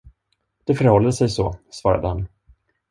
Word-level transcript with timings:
Det 0.63 0.75
förhåller 0.75 1.11
sig 1.11 1.29
så, 1.29 1.57
svarade 1.69 2.07
han. 2.07 2.27